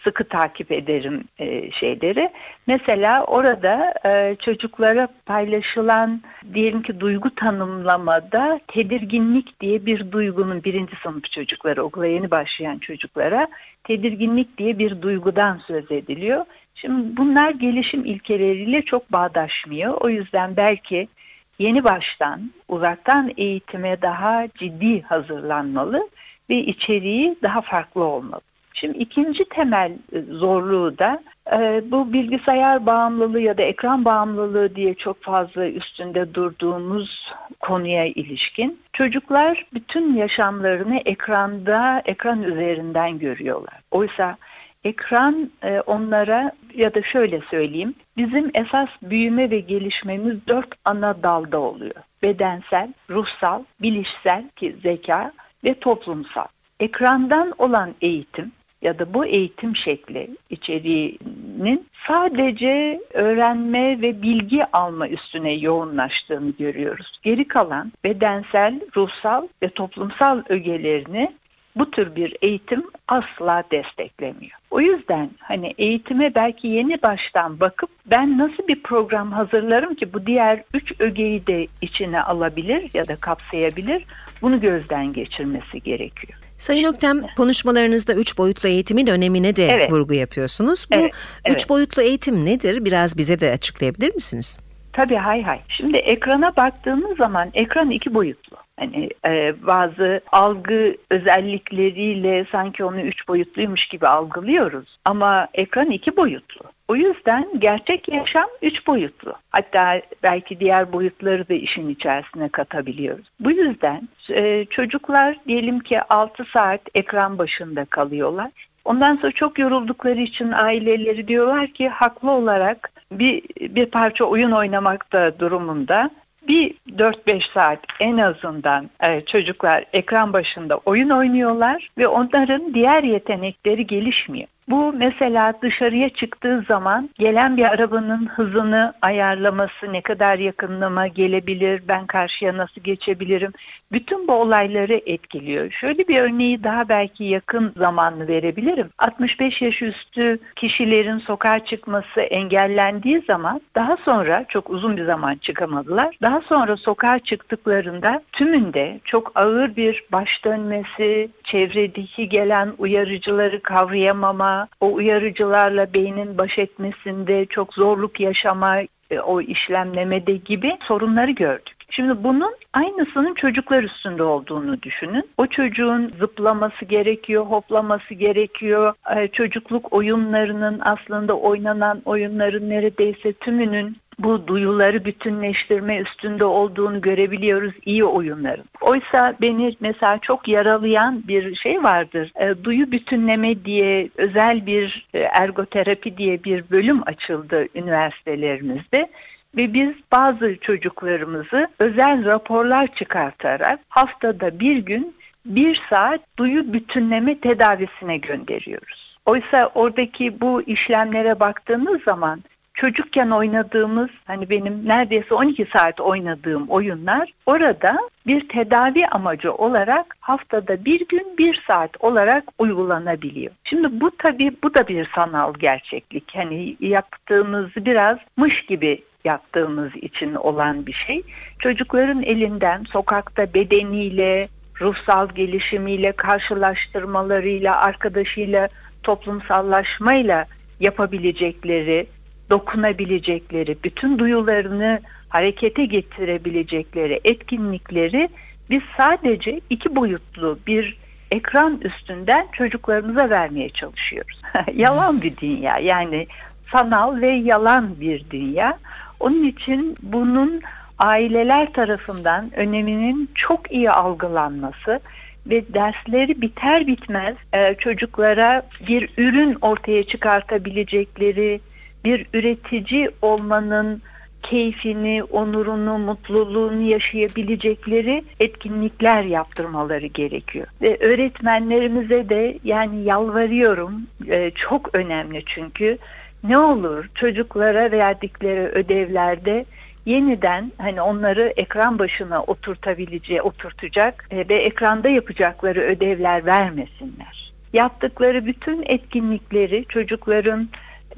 Sıkı 0.04 0.24
takip 0.24 0.72
ederim 0.72 1.24
e, 1.38 1.70
şeyleri. 1.70 2.30
Mesela 2.66 3.24
orada 3.24 3.94
e, 4.06 4.36
çocuklara 4.40 5.08
paylaşılan 5.26 6.22
diyelim 6.54 6.82
ki 6.82 7.00
duygu 7.00 7.34
tanımlamada 7.34 8.60
tedirginlik 8.68 9.60
diye 9.60 9.86
bir 9.86 10.12
duygunun 10.12 10.64
birinci 10.64 10.96
sınıf 11.02 11.24
çocuklara 11.24 11.82
okula 11.82 12.06
yeni 12.06 12.30
başlayan 12.30 12.78
çocuklara 12.78 13.48
tedirginlik 13.84 14.58
diye 14.58 14.78
bir 14.78 15.02
duygudan 15.02 15.60
söz 15.66 15.92
ediliyor. 15.92 16.44
Şimdi 16.74 17.16
bunlar 17.16 17.50
gelişim 17.50 18.04
ilkeleriyle 18.04 18.82
çok 18.82 19.12
bağdaşmıyor. 19.12 19.94
O 20.00 20.08
yüzden 20.08 20.56
belki 20.56 21.08
yeni 21.58 21.84
baştan 21.84 22.50
uzaktan 22.68 23.32
eğitime 23.36 24.02
daha 24.02 24.48
ciddi 24.58 25.02
hazırlanmalı 25.02 26.08
ve 26.50 26.56
içeriği 26.56 27.36
daha 27.42 27.60
farklı 27.60 28.04
olmalı. 28.04 28.40
Şimdi 28.74 28.98
ikinci 28.98 29.44
temel 29.44 29.92
e, 30.12 30.20
zorluğu 30.20 30.98
da 30.98 31.22
e, 31.52 31.82
bu 31.90 32.12
bilgisayar 32.12 32.86
bağımlılığı 32.86 33.40
ya 33.40 33.58
da 33.58 33.62
ekran 33.62 34.04
bağımlılığı 34.04 34.74
diye 34.76 34.94
çok 34.94 35.22
fazla 35.22 35.68
üstünde 35.68 36.34
durduğumuz 36.34 37.32
konuya 37.60 38.04
ilişkin. 38.04 38.80
Çocuklar 38.92 39.66
bütün 39.74 40.14
yaşamlarını 40.14 40.96
ekranda, 41.04 42.02
ekran 42.04 42.42
üzerinden 42.42 43.18
görüyorlar. 43.18 43.80
Oysa 43.90 44.36
ekran 44.84 45.50
e, 45.62 45.80
onlara 45.80 46.52
ya 46.76 46.94
da 46.94 47.02
şöyle 47.02 47.40
söyleyeyim 47.40 47.94
bizim 48.16 48.50
esas 48.54 48.88
büyüme 49.02 49.50
ve 49.50 49.60
gelişmemiz 49.60 50.46
dört 50.46 50.74
ana 50.84 51.22
dalda 51.22 51.60
oluyor. 51.60 51.94
Bedensel, 52.22 52.92
ruhsal, 53.10 53.62
bilişsel 53.82 54.44
ki 54.56 54.76
zeka 54.82 55.32
ve 55.64 55.74
toplumsal. 55.74 56.46
Ekrandan 56.80 57.52
olan 57.58 57.94
eğitim 58.00 58.52
ya 58.82 58.98
da 58.98 59.14
bu 59.14 59.26
eğitim 59.26 59.76
şekli 59.76 60.30
içeriğinin 60.50 61.86
sadece 62.06 63.00
öğrenme 63.12 64.00
ve 64.02 64.22
bilgi 64.22 64.64
alma 64.72 65.08
üstüne 65.08 65.52
yoğunlaştığını 65.52 66.50
görüyoruz. 66.58 67.18
Geri 67.22 67.48
kalan 67.48 67.92
bedensel, 68.04 68.80
ruhsal 68.96 69.48
ve 69.62 69.68
toplumsal 69.68 70.42
ögelerini 70.48 71.32
bu 71.76 71.90
tür 71.90 72.16
bir 72.16 72.36
eğitim 72.42 72.82
asla 73.08 73.64
desteklemiyor. 73.70 74.52
O 74.70 74.80
yüzden 74.80 75.30
hani 75.38 75.74
eğitime 75.78 76.34
belki 76.34 76.68
yeni 76.68 77.02
baştan 77.02 77.60
bakıp 77.60 77.90
ben 78.06 78.38
nasıl 78.38 78.68
bir 78.68 78.82
program 78.82 79.32
hazırlarım 79.32 79.94
ki 79.94 80.12
bu 80.12 80.26
diğer 80.26 80.62
üç 80.74 80.92
ögeyi 80.98 81.46
de 81.46 81.66
içine 81.82 82.22
alabilir 82.22 82.90
ya 82.94 83.08
da 83.08 83.16
kapsayabilir 83.16 84.04
bunu 84.42 84.60
gözden 84.60 85.12
geçirmesi 85.12 85.82
gerekiyor. 85.82 86.38
Sayın 86.58 86.84
Öktem 86.84 87.22
konuşmalarınızda 87.36 88.14
üç 88.14 88.38
boyutlu 88.38 88.68
eğitimin 88.68 89.06
önemine 89.06 89.56
de 89.56 89.66
evet. 89.66 89.92
vurgu 89.92 90.14
yapıyorsunuz. 90.14 90.86
Bu 90.92 90.96
evet, 90.96 91.10
evet. 91.44 91.56
üç 91.56 91.68
boyutlu 91.68 92.02
eğitim 92.02 92.44
nedir? 92.44 92.84
Biraz 92.84 93.18
bize 93.18 93.40
de 93.40 93.52
açıklayabilir 93.52 94.14
misiniz? 94.14 94.58
Tabii 94.92 95.16
hay 95.16 95.42
hay. 95.42 95.60
Şimdi 95.68 95.96
ekrana 95.96 96.56
baktığımız 96.56 97.16
zaman 97.16 97.50
ekran 97.54 97.90
iki 97.90 98.14
boyutlu. 98.14 98.56
Hani 98.80 99.10
e, 99.26 99.54
bazı 99.66 100.20
algı 100.32 100.96
özellikleriyle 101.10 102.46
sanki 102.52 102.84
onu 102.84 103.00
üç 103.00 103.28
boyutluymuş 103.28 103.86
gibi 103.86 104.06
algılıyoruz. 104.06 104.98
Ama 105.04 105.48
ekran 105.54 105.90
iki 105.90 106.16
boyutlu. 106.16 106.60
O 106.88 106.96
yüzden 106.96 107.46
gerçek 107.58 108.08
yaşam 108.08 108.46
üç 108.62 108.86
boyutlu. 108.86 109.34
Hatta 109.50 110.00
belki 110.22 110.60
diğer 110.60 110.92
boyutları 110.92 111.48
da 111.48 111.54
işin 111.54 111.88
içerisine 111.88 112.48
katabiliyoruz. 112.48 113.26
Bu 113.40 113.50
yüzden 113.50 114.08
e, 114.30 114.64
çocuklar 114.70 115.36
diyelim 115.46 115.80
ki 115.80 116.02
6 116.02 116.44
saat 116.44 116.80
ekran 116.94 117.38
başında 117.38 117.84
kalıyorlar. 117.84 118.50
Ondan 118.84 119.16
sonra 119.16 119.32
çok 119.32 119.58
yoruldukları 119.58 120.20
için 120.20 120.52
aileleri 120.52 121.28
diyorlar 121.28 121.66
ki 121.66 121.88
haklı 121.88 122.30
olarak 122.30 122.92
bir, 123.12 123.42
bir 123.60 123.86
parça 123.86 124.24
oyun 124.24 124.50
oynamakta 124.50 125.38
durumunda 125.38 126.10
bir 126.48 126.74
4-5 126.96 127.52
saat 127.54 127.78
en 128.00 128.16
azından 128.18 128.90
e, 129.00 129.20
çocuklar 129.20 129.84
ekran 129.92 130.32
başında 130.32 130.76
oyun 130.76 131.10
oynuyorlar 131.10 131.90
ve 131.98 132.08
onların 132.08 132.74
diğer 132.74 133.02
yetenekleri 133.02 133.86
gelişmiyor. 133.86 134.48
Bu 134.68 134.92
mesela 134.92 135.54
dışarıya 135.62 136.08
çıktığı 136.08 136.64
zaman 136.68 137.10
gelen 137.18 137.56
bir 137.56 137.64
arabanın 137.64 138.26
hızını 138.26 138.92
ayarlaması, 139.02 139.92
ne 139.92 140.00
kadar 140.00 140.38
yakınlığıma 140.38 141.06
gelebilir, 141.06 141.82
ben 141.88 142.06
karşıya 142.06 142.56
nasıl 142.56 142.80
geçebilirim, 142.80 143.52
bütün 143.92 144.28
bu 144.28 144.32
olayları 144.32 145.00
etkiliyor. 145.06 145.70
Şöyle 145.70 146.08
bir 146.08 146.20
örneği 146.20 146.64
daha 146.64 146.88
belki 146.88 147.24
yakın 147.24 147.72
zamanlı 147.76 148.28
verebilirim. 148.28 148.88
65 148.98 149.62
yaş 149.62 149.82
üstü 149.82 150.38
kişilerin 150.56 151.18
sokağa 151.18 151.64
çıkması 151.64 152.20
engellendiği 152.20 153.22
zaman 153.26 153.60
daha 153.74 153.96
sonra 153.96 154.44
çok 154.48 154.70
uzun 154.70 154.96
bir 154.96 155.04
zaman 155.04 155.34
çıkamadılar. 155.34 156.16
Daha 156.22 156.40
sonra 156.40 156.76
sokağa 156.76 157.18
çıktıklarında 157.18 158.22
tümünde 158.32 159.00
çok 159.04 159.32
ağır 159.34 159.76
bir 159.76 160.04
baş 160.12 160.44
dönmesi, 160.44 161.28
çevredeki 161.44 162.28
gelen 162.28 162.72
uyarıcıları 162.78 163.62
kavrayamama, 163.62 164.55
o 164.80 164.92
uyarıcılarla 164.92 165.92
beynin 165.94 166.38
baş 166.38 166.58
etmesinde 166.58 167.46
çok 167.46 167.74
zorluk 167.74 168.20
yaşama, 168.20 168.80
e, 169.10 169.20
o 169.20 169.40
işlemlemede 169.40 170.36
gibi 170.36 170.76
sorunları 170.82 171.30
gördük. 171.30 171.75
Şimdi 171.90 172.24
bunun 172.24 172.54
aynısının 172.72 173.34
çocuklar 173.34 173.82
üstünde 173.82 174.22
olduğunu 174.22 174.82
düşünün. 174.82 175.24
O 175.38 175.46
çocuğun 175.46 176.12
zıplaması 176.18 176.84
gerekiyor, 176.84 177.44
hoplaması 177.44 178.14
gerekiyor. 178.14 178.94
E, 179.16 179.28
çocukluk 179.28 179.92
oyunlarının 179.92 180.80
aslında 180.84 181.34
oynanan 181.34 182.02
oyunların 182.04 182.70
neredeyse 182.70 183.32
tümünün 183.32 183.96
bu 184.18 184.46
duyuları 184.46 185.04
bütünleştirme 185.04 185.98
üstünde 185.98 186.44
olduğunu 186.44 187.00
görebiliyoruz 187.00 187.74
iyi 187.84 188.04
oyunların. 188.04 188.64
Oysa 188.80 189.34
beni 189.40 189.76
mesela 189.80 190.18
çok 190.18 190.48
yaralayan 190.48 191.22
bir 191.28 191.54
şey 191.54 191.82
vardır. 191.82 192.32
E, 192.40 192.64
duyu 192.64 192.92
bütünleme 192.92 193.64
diye 193.64 194.08
özel 194.16 194.66
bir 194.66 195.06
e, 195.14 195.18
ergoterapi 195.18 196.16
diye 196.16 196.44
bir 196.44 196.64
bölüm 196.70 197.02
açıldı 197.06 197.66
üniversitelerimizde 197.74 199.08
ve 199.56 199.72
biz 199.72 199.90
bazı 200.12 200.56
çocuklarımızı 200.60 201.68
özel 201.78 202.24
raporlar 202.24 202.94
çıkartarak 202.94 203.80
haftada 203.88 204.60
bir 204.60 204.76
gün 204.76 205.14
bir 205.44 205.82
saat 205.90 206.20
duyu 206.38 206.72
bütünleme 206.72 207.38
tedavisine 207.38 208.16
gönderiyoruz. 208.16 209.16
Oysa 209.26 209.70
oradaki 209.74 210.40
bu 210.40 210.62
işlemlere 210.62 211.40
baktığınız 211.40 212.02
zaman 212.02 212.40
çocukken 212.76 213.30
oynadığımız 213.30 214.10
hani 214.24 214.50
benim 214.50 214.88
neredeyse 214.88 215.34
12 215.34 215.66
saat 215.72 216.00
oynadığım 216.00 216.68
oyunlar 216.68 217.32
orada 217.46 217.98
bir 218.26 218.48
tedavi 218.48 219.06
amacı 219.06 219.52
olarak 219.52 220.16
haftada 220.20 220.84
bir 220.84 221.08
gün 221.08 221.34
bir 221.38 221.62
saat 221.66 221.90
olarak 222.00 222.44
uygulanabiliyor. 222.58 223.52
Şimdi 223.64 224.00
bu 224.00 224.10
tabii 224.18 224.52
bu 224.62 224.74
da 224.74 224.88
bir 224.88 225.08
sanal 225.14 225.54
gerçeklik. 225.54 226.36
Hani 226.36 226.76
yaptığımız 226.80 227.70
biraz 227.76 228.18
mış 228.36 228.62
gibi 228.62 229.02
yaptığımız 229.26 229.96
için 229.96 230.34
olan 230.34 230.86
bir 230.86 230.92
şey. 230.92 231.22
Çocukların 231.58 232.22
elinden 232.22 232.84
sokakta 232.84 233.54
bedeniyle, 233.54 234.48
ruhsal 234.80 235.28
gelişimiyle, 235.28 236.12
karşılaştırmalarıyla, 236.12 237.76
arkadaşıyla, 237.76 238.68
toplumsallaşmayla 239.02 240.44
yapabilecekleri, 240.80 242.06
dokunabilecekleri, 242.50 243.76
bütün 243.84 244.18
duyularını 244.18 245.00
harekete 245.28 245.84
getirebilecekleri 245.84 247.20
etkinlikleri 247.24 248.28
biz 248.70 248.82
sadece 248.96 249.60
iki 249.70 249.96
boyutlu 249.96 250.58
bir 250.66 250.96
ekran 251.30 251.80
üstünden 251.82 252.46
çocuklarımıza 252.52 253.30
vermeye 253.30 253.70
çalışıyoruz. 253.70 254.42
yalan 254.74 255.22
bir 255.22 255.36
dünya 255.36 255.78
yani 255.78 256.26
sanal 256.72 257.20
ve 257.20 257.28
yalan 257.28 258.00
bir 258.00 258.24
dünya. 258.30 258.78
Onun 259.20 259.42
için 259.42 259.96
bunun 260.02 260.62
aileler 260.98 261.72
tarafından 261.72 262.50
öneminin 262.56 263.30
çok 263.34 263.72
iyi 263.72 263.90
algılanması 263.90 265.00
ve 265.46 265.74
dersleri 265.74 266.40
biter 266.40 266.86
bitmez 266.86 267.36
e, 267.52 267.74
çocuklara 267.74 268.62
bir 268.88 269.10
ürün 269.16 269.56
ortaya 269.60 270.04
çıkartabilecekleri, 270.04 271.60
bir 272.04 272.26
üretici 272.34 273.10
olmanın 273.22 274.02
keyfini, 274.42 275.22
onurunu, 275.24 275.98
mutluluğunu 275.98 276.82
yaşayabilecekleri 276.82 278.24
etkinlikler 278.40 279.22
yaptırmaları 279.22 280.06
gerekiyor. 280.06 280.66
Ve 280.82 280.96
öğretmenlerimize 281.00 282.28
de 282.28 282.58
yani 282.64 283.04
yalvarıyorum 283.04 284.02
e, 284.28 284.50
çok 284.50 284.94
önemli 284.94 285.42
çünkü 285.46 285.98
ne 286.48 286.58
olur 286.58 287.08
çocuklara 287.14 287.90
verdikleri 287.90 288.60
ödevlerde 288.60 289.64
yeniden 290.06 290.72
hani 290.78 291.02
onları 291.02 291.52
ekran 291.56 291.98
başına 291.98 292.42
oturtabileceği, 292.42 293.42
oturtacak 293.42 294.28
e, 294.30 294.48
ve 294.48 294.54
ekranda 294.54 295.08
yapacakları 295.08 295.80
ödevler 295.80 296.46
vermesinler. 296.46 297.52
Yaptıkları 297.72 298.46
bütün 298.46 298.82
etkinlikleri 298.86 299.84
çocukların 299.88 300.68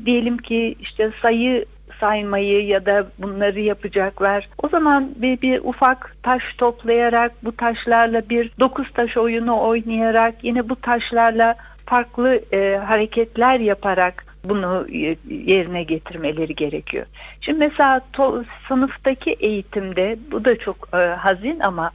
diyelim 0.04 0.38
ki 0.38 0.74
işte 0.80 1.10
sayı 1.22 1.64
saymayı 2.00 2.66
ya 2.66 2.86
da 2.86 3.06
bunları 3.18 3.60
yapacaklar. 3.60 4.48
O 4.62 4.68
zaman 4.68 5.10
bir, 5.16 5.40
bir 5.40 5.60
ufak 5.64 6.16
taş 6.22 6.42
toplayarak 6.58 7.32
bu 7.44 7.56
taşlarla 7.56 8.28
bir 8.28 8.50
dokuz 8.60 8.92
taş 8.92 9.16
oyunu 9.16 9.60
oynayarak 9.60 10.34
yine 10.42 10.68
bu 10.68 10.76
taşlarla 10.76 11.54
farklı 11.86 12.40
e, 12.52 12.76
hareketler 12.76 13.60
yaparak 13.60 14.27
bunu 14.44 14.86
yerine 15.28 15.82
getirmeleri 15.82 16.54
gerekiyor. 16.54 17.06
Şimdi 17.40 17.58
mesela 17.58 18.00
to, 18.12 18.44
sınıftaki 18.68 19.30
eğitimde 19.30 20.18
bu 20.30 20.44
da 20.44 20.58
çok 20.58 20.88
e, 20.94 20.96
hazin 20.96 21.60
ama 21.60 21.90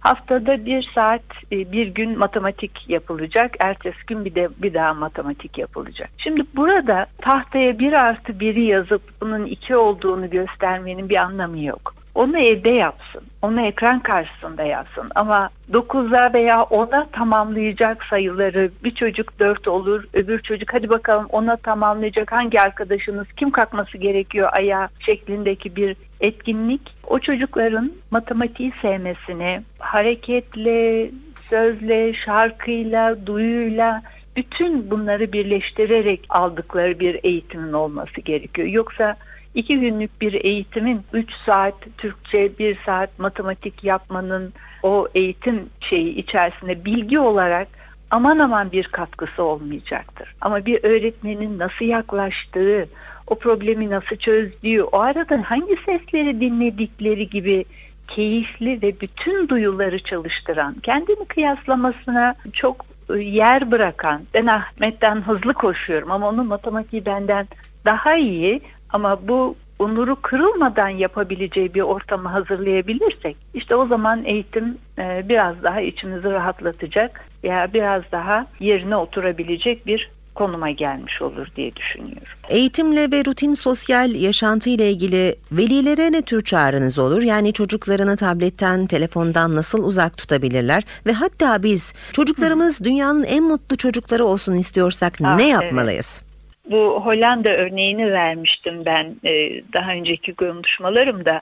haftada 0.00 0.66
bir 0.66 0.90
saat 0.94 1.22
e, 1.52 1.72
bir 1.72 1.86
gün 1.86 2.18
matematik 2.18 2.90
yapılacak. 2.90 3.56
Ertesi 3.60 4.06
gün 4.06 4.24
bir 4.24 4.34
de 4.34 4.48
bir 4.58 4.74
daha 4.74 4.94
matematik 4.94 5.58
yapılacak. 5.58 6.10
Şimdi 6.18 6.42
burada 6.56 7.06
tahtaya 7.18 7.78
bir 7.78 7.92
artı 7.92 8.40
biri 8.40 8.62
yazıp 8.62 9.02
bunun 9.20 9.44
iki 9.44 9.76
olduğunu 9.76 10.30
göstermenin 10.30 11.08
bir 11.08 11.16
anlamı 11.16 11.58
yok. 11.64 11.97
Onu 12.18 12.38
evde 12.38 12.70
yapsın. 12.70 13.22
Onu 13.42 13.60
ekran 13.60 14.00
karşısında 14.00 14.62
yapsın. 14.62 15.10
Ama 15.14 15.50
9'a 15.72 16.32
veya 16.32 16.56
10'a 16.56 17.06
tamamlayacak 17.12 18.04
sayıları 18.04 18.70
bir 18.84 18.94
çocuk 18.94 19.38
4 19.38 19.68
olur, 19.68 20.04
öbür 20.12 20.40
çocuk 20.42 20.74
hadi 20.74 20.88
bakalım 20.88 21.26
ona 21.28 21.56
tamamlayacak 21.56 22.32
hangi 22.32 22.60
arkadaşınız 22.60 23.26
kim 23.36 23.50
kalkması 23.50 23.98
gerekiyor 23.98 24.48
ayağa 24.52 24.88
şeklindeki 25.00 25.76
bir 25.76 25.96
etkinlik 26.20 26.80
o 27.06 27.18
çocukların 27.18 27.92
matematiği 28.10 28.72
sevmesine, 28.82 29.62
hareketle, 29.78 31.10
sözle, 31.50 32.14
şarkıyla, 32.14 33.26
duyuyla 33.26 34.02
bütün 34.36 34.90
bunları 34.90 35.32
birleştirerek 35.32 36.20
aldıkları 36.28 37.00
bir 37.00 37.20
eğitimin 37.22 37.72
olması 37.72 38.20
gerekiyor. 38.20 38.68
Yoksa 38.68 39.16
iki 39.58 39.80
günlük 39.80 40.20
bir 40.20 40.44
eğitimin 40.44 41.00
3 41.12 41.30
saat 41.46 41.74
Türkçe, 41.98 42.58
1 42.58 42.78
saat 42.86 43.18
matematik 43.18 43.84
yapmanın 43.84 44.52
o 44.82 45.08
eğitim 45.14 45.66
şeyi 45.80 46.14
içerisinde 46.14 46.84
bilgi 46.84 47.18
olarak 47.18 47.68
aman 48.10 48.38
aman 48.38 48.72
bir 48.72 48.84
katkısı 48.84 49.42
olmayacaktır. 49.42 50.34
Ama 50.40 50.66
bir 50.66 50.84
öğretmenin 50.84 51.58
nasıl 51.58 51.84
yaklaştığı, 51.84 52.88
o 53.26 53.34
problemi 53.34 53.90
nasıl 53.90 54.16
çözdüğü, 54.16 54.82
o 54.82 54.98
arada 54.98 55.42
hangi 55.44 55.76
sesleri 55.86 56.40
dinledikleri 56.40 57.28
gibi 57.28 57.64
keyifli 58.08 58.82
ve 58.82 59.00
bütün 59.00 59.48
duyuları 59.48 59.98
çalıştıran, 60.02 60.74
kendini 60.82 61.24
kıyaslamasına 61.24 62.34
çok 62.52 62.86
ıı, 63.10 63.18
yer 63.18 63.70
bırakan, 63.70 64.22
ben 64.34 64.46
Ahmet'ten 64.46 65.16
hızlı 65.16 65.54
koşuyorum 65.54 66.10
ama 66.10 66.28
onun 66.28 66.46
matematiği 66.46 67.06
benden 67.06 67.46
daha 67.84 68.16
iyi 68.16 68.60
ama 68.90 69.28
bu 69.28 69.56
onuru 69.78 70.16
kırılmadan 70.22 70.88
yapabileceği 70.88 71.74
bir 71.74 71.80
ortamı 71.80 72.28
hazırlayabilirsek 72.28 73.36
işte 73.54 73.76
o 73.76 73.86
zaman 73.86 74.24
eğitim 74.24 74.78
e, 74.98 75.24
biraz 75.28 75.62
daha 75.62 75.80
içimizi 75.80 76.30
rahatlatacak 76.30 77.24
veya 77.44 77.68
biraz 77.74 78.02
daha 78.12 78.46
yerine 78.60 78.96
oturabilecek 78.96 79.86
bir 79.86 80.10
konuma 80.38 80.70
gelmiş 80.70 81.22
olur 81.22 81.46
diye 81.56 81.76
düşünüyorum. 81.76 82.32
Eğitimle 82.48 83.12
ve 83.12 83.24
rutin 83.24 83.54
sosyal 83.54 84.14
yaşantı 84.14 84.70
ile 84.70 84.90
ilgili 84.90 85.36
velilere 85.52 86.12
ne 86.12 86.22
tür 86.22 86.44
çağrınız 86.44 86.98
olur? 86.98 87.22
Yani 87.22 87.52
çocuklarını 87.52 88.16
tabletten, 88.16 88.86
telefondan 88.86 89.54
nasıl 89.56 89.84
uzak 89.84 90.16
tutabilirler? 90.16 90.84
Ve 91.06 91.12
hatta 91.12 91.62
biz 91.62 91.94
çocuklarımız 92.12 92.80
Hı. 92.80 92.84
dünyanın 92.84 93.24
en 93.24 93.44
mutlu 93.44 93.76
çocukları 93.76 94.24
olsun 94.24 94.54
istiyorsak 94.54 95.12
ah, 95.24 95.36
ne 95.36 95.48
yapmalıyız? 95.48 96.20
Evet. 96.22 96.27
Bu 96.70 97.00
Hollanda 97.04 97.48
örneğini 97.48 98.12
vermiştim 98.12 98.82
ben 98.86 99.14
e, 99.24 99.62
daha 99.72 99.92
önceki 99.92 100.34
konuşmalarımda. 100.34 101.40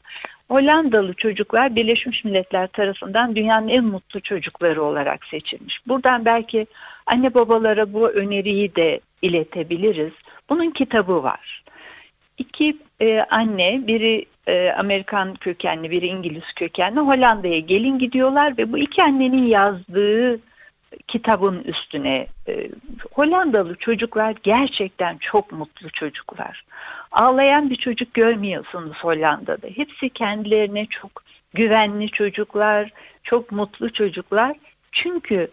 Hollandalı 0.49 1.14
çocuklar 1.14 1.76
Birleşmiş 1.76 2.25
Milletler 2.25 2.66
tarafından 2.66 3.37
dünyanın 3.37 3.68
en 3.68 3.85
mutlu 3.85 4.21
çocukları 4.21 4.83
olarak 4.83 5.25
seçilmiş. 5.25 5.87
Buradan 5.88 6.25
belki 6.25 6.66
Anne 7.06 7.35
babalara 7.35 7.92
bu 7.92 8.09
öneriyi 8.09 8.75
de 8.75 9.00
iletebiliriz. 9.23 10.12
Bunun 10.50 10.71
kitabı 10.71 11.23
var. 11.23 11.62
İki 12.38 12.76
e, 13.00 13.21
anne, 13.30 13.87
biri 13.87 14.25
e, 14.47 14.71
Amerikan 14.71 15.35
kökenli, 15.35 15.90
biri 15.90 16.06
İngiliz 16.06 16.52
kökenli 16.56 17.00
Hollanda'ya 17.00 17.59
gelin 17.59 17.99
gidiyorlar 17.99 18.59
ve 18.59 18.73
bu 18.73 18.78
iki 18.78 19.02
annenin 19.02 19.47
yazdığı 19.47 20.40
kitabın 21.09 21.62
üstüne 21.64 22.26
e, 22.49 22.69
Hollandalı 23.12 23.76
çocuklar 23.76 24.35
gerçekten 24.43 25.16
çok 25.19 25.52
mutlu 25.52 25.90
çocuklar. 25.90 26.64
Ağlayan 27.12 27.71
bir 27.71 27.76
çocuk 27.76 28.14
görmüyorsunuz 28.14 28.97
Hollanda'da. 28.97 29.66
Hepsi 29.76 30.11
kendilerine 30.11 30.87
çok 30.87 31.23
güvenli 31.55 32.09
çocuklar, 32.09 32.90
çok 33.23 33.52
mutlu 33.52 33.93
çocuklar. 33.93 34.57
Çünkü 34.93 35.49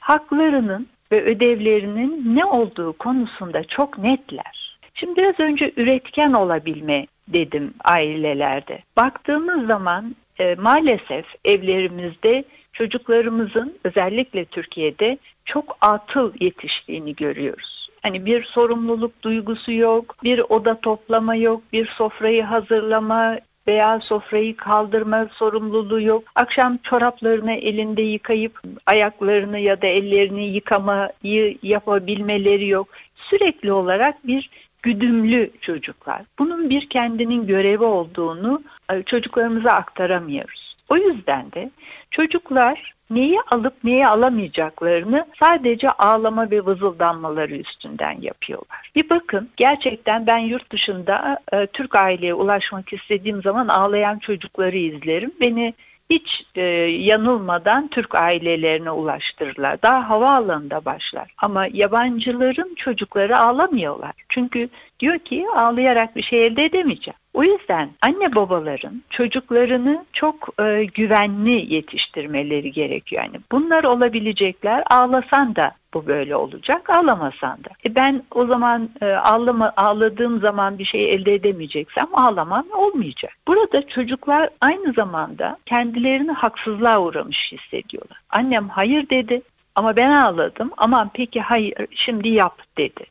haklarının 0.00 0.88
ve 1.12 1.22
ödevlerinin 1.22 2.36
ne 2.36 2.44
olduğu 2.44 2.92
konusunda 2.92 3.64
çok 3.64 3.98
netler. 3.98 4.78
Şimdi 4.94 5.16
biraz 5.16 5.40
önce 5.40 5.72
üretken 5.76 6.32
olabilme 6.32 7.06
dedim 7.28 7.74
ailelerde. 7.84 8.78
Baktığımız 8.96 9.66
zaman 9.66 10.14
e, 10.38 10.54
maalesef 10.54 11.26
evlerimizde 11.44 12.44
çocuklarımızın 12.78 13.78
özellikle 13.84 14.44
Türkiye'de 14.44 15.18
çok 15.44 15.76
atıl 15.80 16.32
yetiştiğini 16.40 17.14
görüyoruz. 17.14 17.88
Hani 18.02 18.26
bir 18.26 18.44
sorumluluk 18.44 19.22
duygusu 19.22 19.72
yok, 19.72 20.16
bir 20.24 20.42
oda 20.48 20.80
toplama 20.80 21.34
yok, 21.34 21.62
bir 21.72 21.86
sofrayı 21.86 22.42
hazırlama 22.42 23.38
veya 23.66 24.00
sofrayı 24.00 24.56
kaldırma 24.56 25.28
sorumluluğu 25.32 26.00
yok. 26.00 26.24
Akşam 26.34 26.76
çoraplarını 26.76 27.52
elinde 27.52 28.02
yıkayıp 28.02 28.60
ayaklarını 28.86 29.58
ya 29.58 29.82
da 29.82 29.86
ellerini 29.86 30.46
yıkamayı 30.46 31.58
yapabilmeleri 31.62 32.68
yok. 32.68 32.88
Sürekli 33.16 33.72
olarak 33.72 34.26
bir 34.26 34.50
güdümlü 34.82 35.50
çocuklar. 35.60 36.22
Bunun 36.38 36.70
bir 36.70 36.88
kendinin 36.88 37.46
görevi 37.46 37.84
olduğunu 37.84 38.62
e, 38.92 39.02
çocuklarımıza 39.02 39.70
aktaramıyoruz. 39.70 40.65
O 40.88 40.96
yüzden 40.96 41.52
de 41.52 41.70
çocuklar 42.10 42.94
neyi 43.10 43.38
alıp 43.50 43.84
neyi 43.84 44.06
alamayacaklarını 44.06 45.26
sadece 45.40 45.90
ağlama 45.90 46.50
ve 46.50 46.66
vızıldanmaları 46.66 47.56
üstünden 47.56 48.16
yapıyorlar. 48.20 48.90
Bir 48.96 49.10
bakın 49.10 49.48
gerçekten 49.56 50.26
ben 50.26 50.38
yurt 50.38 50.72
dışında 50.72 51.38
e, 51.52 51.66
Türk 51.66 51.94
aileye 51.94 52.34
ulaşmak 52.34 52.92
istediğim 52.92 53.42
zaman 53.42 53.68
ağlayan 53.68 54.18
çocukları 54.18 54.76
izlerim. 54.76 55.32
Beni 55.40 55.74
hiç 56.10 56.44
e, 56.54 56.62
yanılmadan 56.90 57.88
Türk 57.88 58.14
ailelerine 58.14 58.90
ulaştırırlar. 58.90 59.82
Daha 59.82 60.08
havaalanında 60.08 60.84
başlar. 60.84 61.34
Ama 61.38 61.66
yabancıların 61.72 62.74
çocukları 62.74 63.38
ağlamıyorlar. 63.38 64.12
Çünkü 64.28 64.68
diyor 65.00 65.18
ki 65.18 65.46
ağlayarak 65.54 66.16
bir 66.16 66.22
şey 66.22 66.46
elde 66.46 66.64
edemeyeceğim. 66.64 67.18
O 67.36 67.44
yüzden 67.44 67.90
anne 68.02 68.34
babaların 68.34 69.02
çocuklarını 69.10 70.04
çok 70.12 70.48
e, 70.60 70.84
güvenli 70.84 71.74
yetiştirmeleri 71.74 72.72
gerekiyor. 72.72 73.22
Yani 73.24 73.36
bunlar 73.52 73.84
olabilecekler. 73.84 74.82
Ağlasan 74.90 75.56
da 75.56 75.70
bu 75.94 76.06
böyle 76.06 76.36
olacak, 76.36 76.90
ağlamasan 76.90 77.64
da. 77.64 77.68
E 77.86 77.94
ben 77.94 78.22
o 78.34 78.46
zaman 78.46 78.88
e, 79.00 79.06
ağlama, 79.06 79.72
ağladığım 79.76 80.40
zaman 80.40 80.78
bir 80.78 80.84
şey 80.84 81.14
elde 81.14 81.34
edemeyeceksem 81.34 82.06
ağlamam 82.12 82.64
olmayacak. 82.74 83.32
Burada 83.48 83.88
çocuklar 83.88 84.48
aynı 84.60 84.92
zamanda 84.92 85.56
kendilerini 85.66 86.32
haksızlığa 86.32 87.00
uğramış 87.00 87.52
hissediyorlar. 87.52 88.18
Annem 88.30 88.68
hayır 88.68 89.08
dedi 89.08 89.42
ama 89.74 89.96
ben 89.96 90.10
ağladım. 90.10 90.70
Aman 90.76 91.10
peki 91.14 91.40
hayır 91.40 91.74
şimdi 91.90 92.28
yap 92.28 92.58
dedi. 92.78 93.04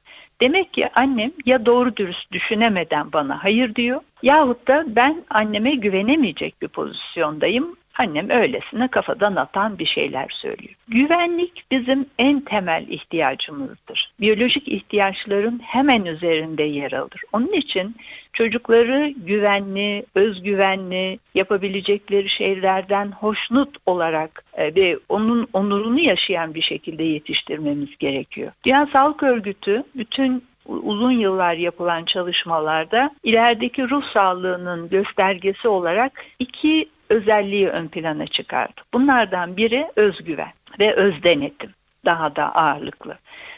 Demek 0.45 0.73
ki 0.73 0.89
annem 0.95 1.31
ya 1.45 1.65
doğru 1.65 1.95
dürüst 1.95 2.31
düşünemeden 2.31 3.13
bana 3.13 3.43
hayır 3.43 3.75
diyor 3.75 4.01
yahut 4.23 4.67
da 4.67 4.83
ben 4.87 5.23
anneme 5.29 5.75
güvenemeyecek 5.75 6.61
bir 6.61 6.67
pozisyondayım. 6.67 7.75
Annem 7.97 8.29
öylesine 8.29 8.87
kafadan 8.87 9.35
atan 9.35 9.79
bir 9.79 9.85
şeyler 9.85 10.29
söylüyor. 10.29 10.73
Güvenlik 10.87 11.63
bizim 11.71 12.05
en 12.19 12.39
temel 12.39 12.85
ihtiyacımızdır. 12.87 14.11
Biyolojik 14.21 14.67
ihtiyaçların 14.67 15.61
hemen 15.63 16.05
üzerinde 16.05 16.63
yer 16.63 16.91
alır. 16.91 17.21
Onun 17.33 17.53
için 17.53 17.95
çocukları 18.33 19.13
güvenli, 19.17 20.05
özgüvenli, 20.15 21.19
yapabilecekleri 21.35 22.29
şeylerden 22.29 23.11
hoşnut 23.11 23.77
olarak 23.85 24.43
e, 24.53 24.75
ve 24.75 24.99
onun 25.09 25.47
onurunu 25.53 25.99
yaşayan 25.99 26.53
bir 26.53 26.61
şekilde 26.61 27.03
yetiştirmemiz 27.03 27.97
gerekiyor. 27.97 28.51
Dünya 28.65 28.87
Sağlık 28.93 29.23
Örgütü 29.23 29.83
bütün 29.95 30.43
uzun 30.67 31.11
yıllar 31.11 31.53
yapılan 31.53 32.05
çalışmalarda 32.05 33.09
ilerideki 33.23 33.89
ruh 33.89 34.03
sağlığının 34.13 34.89
göstergesi 34.89 35.67
olarak 35.67 36.25
iki 36.39 36.89
özelliği 37.09 37.69
ön 37.69 37.87
plana 37.87 38.27
çıkardı. 38.27 38.81
Bunlardan 38.93 39.57
biri 39.57 39.87
özgüven 39.95 40.51
ve 40.79 40.93
özdenetim 40.93 41.69
daha 42.05 42.35
da 42.35 42.55
ağırlıklı. 42.55 43.17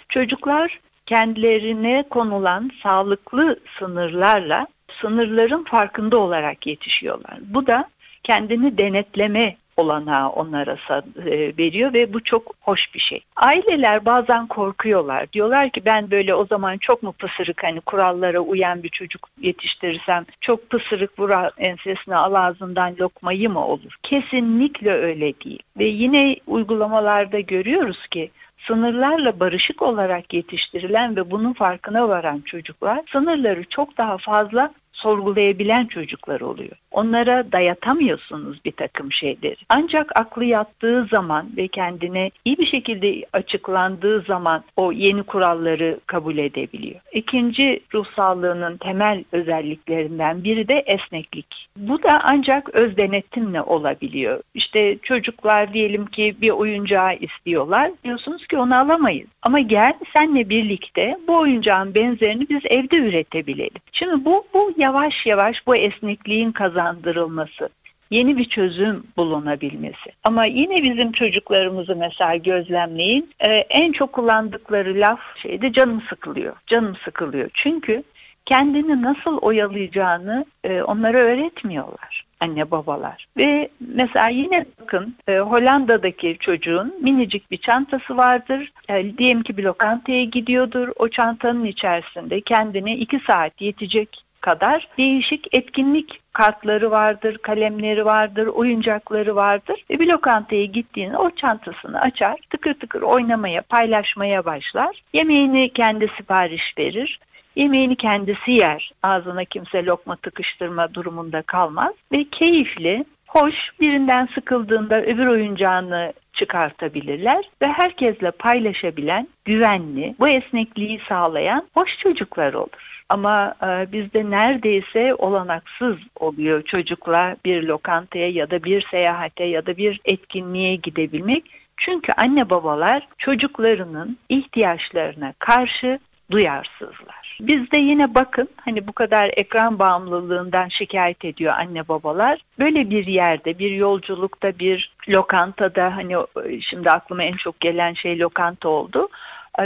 Çocuklar 0.10 0.79
kendilerine 1.05 2.03
konulan 2.10 2.71
sağlıklı 2.83 3.60
sınırlarla 3.79 4.67
sınırların 5.01 5.63
farkında 5.63 6.17
olarak 6.17 6.67
yetişiyorlar. 6.67 7.38
Bu 7.41 7.67
da 7.67 7.86
kendini 8.23 8.77
denetleme 8.77 9.55
olanağı 9.77 10.29
onlara 10.29 10.77
e, 11.25 11.57
veriyor 11.57 11.93
ve 11.93 12.13
bu 12.13 12.23
çok 12.23 12.55
hoş 12.61 12.93
bir 12.95 12.99
şey. 12.99 13.21
Aileler 13.35 14.05
bazen 14.05 14.47
korkuyorlar. 14.47 15.31
Diyorlar 15.33 15.69
ki 15.69 15.81
ben 15.85 16.11
böyle 16.11 16.35
o 16.35 16.45
zaman 16.45 16.77
çok 16.77 17.03
mu 17.03 17.11
pısırık 17.11 17.63
hani 17.63 17.81
kurallara 17.81 18.39
uyan 18.39 18.83
bir 18.83 18.89
çocuk 18.89 19.29
yetiştirirsem 19.41 20.25
çok 20.41 20.69
pısırık 20.69 21.19
vura 21.19 21.51
ensesine 21.57 22.15
al 22.15 22.33
ağzından 22.33 22.95
lokmayı 22.99 23.49
mı 23.49 23.65
olur? 23.65 23.95
Kesinlikle 24.03 24.91
öyle 24.91 25.33
değil. 25.45 25.59
Ve 25.79 25.85
yine 25.85 26.35
uygulamalarda 26.47 27.39
görüyoruz 27.39 28.07
ki 28.07 28.29
sınırlarla 28.67 29.39
barışık 29.39 29.81
olarak 29.81 30.33
yetiştirilen 30.33 31.15
ve 31.15 31.31
bunun 31.31 31.53
farkına 31.53 32.09
varan 32.09 32.41
çocuklar 32.45 33.01
sınırları 33.11 33.63
çok 33.69 33.97
daha 33.97 34.17
fazla 34.17 34.73
sorgulayabilen 34.97 35.86
çocuklar 35.86 36.41
oluyor. 36.41 36.71
Onlara 36.91 37.51
dayatamıyorsunuz 37.51 38.65
bir 38.65 38.71
takım 38.71 39.12
şeyleri. 39.12 39.55
Ancak 39.69 40.12
aklı 40.15 40.45
yattığı 40.45 41.05
zaman 41.12 41.47
ve 41.57 41.67
kendine 41.67 42.31
iyi 42.45 42.57
bir 42.57 42.65
şekilde 42.65 43.25
açıklandığı 43.33 44.21
zaman 44.21 44.63
o 44.75 44.91
yeni 44.91 45.23
kuralları 45.23 45.99
kabul 46.05 46.38
edebiliyor. 46.38 46.99
İkinci 47.13 47.79
ruh 47.93 48.05
sağlığının 48.15 48.77
temel 48.77 49.23
özelliklerinden 49.31 50.43
biri 50.43 50.67
de 50.67 50.79
esneklik. 50.79 51.67
Bu 51.77 52.03
da 52.03 52.21
ancak 52.23 52.69
öz 52.69 52.97
denetimle 52.97 53.62
olabiliyor. 53.62 54.39
İşte 54.53 54.97
çocuklar 54.97 55.73
diyelim 55.73 56.05
ki 56.05 56.36
bir 56.41 56.49
oyuncağı 56.49 57.15
istiyorlar. 57.15 57.91
Diyorsunuz 58.03 58.47
ki 58.47 58.57
onu 58.57 58.75
alamayız. 58.75 59.27
Ama 59.41 59.60
gel 59.60 59.93
senle 60.13 60.49
birlikte 60.49 61.17
bu 61.27 61.38
oyuncağın 61.38 61.95
benzerini 61.95 62.49
biz 62.49 62.62
evde 62.65 62.97
üretebilelim. 62.97 63.81
Şimdi 63.91 64.25
bu, 64.25 64.43
bu 64.53 64.73
yavaş 64.88 65.26
yavaş 65.26 65.67
bu 65.67 65.76
esnekliğin 65.76 66.52
kazandırılması 66.52 67.69
yeni 68.12 68.38
bir 68.38 68.45
çözüm 68.45 69.04
bulunabilmesi. 69.17 70.12
Ama 70.23 70.45
yine 70.45 70.84
bizim 70.84 71.12
çocuklarımızı 71.12 71.95
mesela 71.95 72.36
gözlemleyin. 72.36 73.30
Ee, 73.39 73.54
en 73.54 73.91
çok 73.91 74.13
kullandıkları 74.13 74.93
laf 74.95 75.19
şeyde 75.41 75.73
canım 75.73 76.02
sıkılıyor. 76.10 76.56
Canım 76.67 76.95
sıkılıyor. 77.06 77.50
Çünkü 77.54 78.04
kendini 78.45 79.02
nasıl 79.02 79.38
oyalayacağını 79.38 80.45
e, 80.63 80.82
onlara 80.82 81.17
öğretmiyorlar 81.17 82.28
anne 82.39 82.71
babalar. 82.71 83.28
Ve 83.38 83.69
mesela 83.80 84.30
yine 84.30 84.65
bakın 84.82 85.15
e, 85.28 85.38
Hollanda'daki 85.38 86.38
çocuğun 86.39 86.95
minicik 87.02 87.52
bir 87.52 87.58
çantası 87.58 88.17
vardır. 88.17 88.71
E, 88.89 89.17
diyelim 89.17 89.43
ki 89.43 89.58
bir 89.58 89.63
lokantaya 89.63 90.23
gidiyordur. 90.23 90.88
O 90.95 91.10
çantanın 91.10 91.65
içerisinde 91.65 92.41
kendine 92.41 92.97
iki 92.97 93.19
saat 93.19 93.62
yetecek 93.62 94.26
kadar 94.47 94.88
değişik 94.97 95.55
etkinlik 95.55 96.19
kartları 96.33 96.91
vardır, 96.91 97.38
kalemleri 97.38 98.05
vardır, 98.05 98.47
oyuncakları 98.47 99.36
vardır. 99.36 99.83
Ve 99.89 99.99
bir 99.99 100.07
lokantaya 100.07 100.65
gittiğinde 100.65 101.17
o 101.17 101.31
çantasını 101.31 102.01
açar, 102.01 102.39
tıkır 102.49 102.73
tıkır 102.73 103.01
oynamaya, 103.01 103.62
paylaşmaya 103.62 104.45
başlar. 104.45 105.03
Yemeğini 105.13 105.69
kendi 105.69 106.07
sipariş 106.17 106.77
verir. 106.77 107.19
Yemeğini 107.55 107.95
kendisi 107.95 108.51
yer. 108.51 108.91
Ağzına 109.03 109.45
kimse 109.45 109.86
lokma 109.86 110.15
tıkıştırma 110.15 110.93
durumunda 110.93 111.41
kalmaz. 111.41 111.93
Ve 112.12 112.23
keyifli, 112.23 113.05
hoş 113.27 113.55
birinden 113.79 114.29
sıkıldığında 114.36 115.01
öbür 115.01 115.27
oyuncağını 115.27 116.13
çıkartabilirler 116.33 117.49
ve 117.62 117.67
herkesle 117.67 118.31
paylaşabilen, 118.31 119.27
güvenli, 119.45 120.15
bu 120.19 120.27
esnekliği 120.27 121.01
sağlayan 121.10 121.67
hoş 121.73 121.97
çocuklar 121.99 122.53
olur. 122.53 122.87
Ama 123.09 123.53
e, 123.63 123.91
bizde 123.91 124.29
neredeyse 124.29 125.15
olanaksız 125.15 125.97
oluyor 126.19 126.61
çocukla 126.61 127.35
bir 127.45 127.63
lokantaya 127.63 128.29
ya 128.29 128.51
da 128.51 128.63
bir 128.63 128.87
seyahate 128.91 129.43
ya 129.43 129.65
da 129.65 129.77
bir 129.77 130.01
etkinliğe 130.05 130.75
gidebilmek. 130.75 131.43
Çünkü 131.77 132.11
anne 132.11 132.49
babalar 132.49 133.07
çocuklarının 133.17 134.17
ihtiyaçlarına 134.29 135.33
karşı 135.39 135.99
duyarsızlar. 136.31 137.37
Bizde 137.41 137.77
yine 137.77 138.15
bakın 138.15 138.49
hani 138.55 138.87
bu 138.87 138.93
kadar 138.93 139.31
ekran 139.35 139.79
bağımlılığından 139.79 140.67
şikayet 140.67 141.25
ediyor 141.25 141.53
anne 141.57 141.87
babalar. 141.87 142.39
Böyle 142.59 142.89
bir 142.89 143.07
yerde, 143.07 143.59
bir 143.59 143.71
yolculukta, 143.71 144.59
bir 144.59 144.91
lokantada 145.09 145.95
hani 145.95 146.15
şimdi 146.61 146.91
aklıma 146.91 147.23
en 147.23 147.35
çok 147.35 147.59
gelen 147.59 147.93
şey 147.93 148.19
lokanta 148.19 148.69
oldu. 148.69 149.07